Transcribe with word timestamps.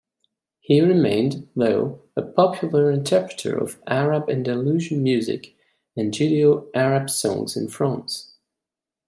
He 0.61 0.81
remained, 0.81 1.47
though, 1.55 2.01
a 2.15 2.23
popular 2.23 2.89
interpreter 2.89 3.55
of 3.55 3.79
Arab-Andalusian 3.85 5.03
music 5.03 5.53
and 5.95 6.11
Judeo-Arab 6.11 7.07
songs 7.07 7.55
in 7.55 7.67
France. 7.67 8.33